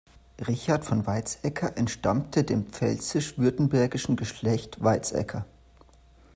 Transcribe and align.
Richard 0.47 0.83
von 0.83 1.05
Weizsäcker 1.05 1.77
entstammte 1.77 2.43
dem 2.43 2.65
pfälzisch-württembergischen 2.65 4.15
Geschlecht 4.15 4.83
Weizsäcker. 4.83 5.45